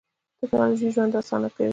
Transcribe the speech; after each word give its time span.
تکنالوژي 0.41 0.87
ژوند 0.95 1.13
آسانه 1.21 1.49
کوي. 1.55 1.69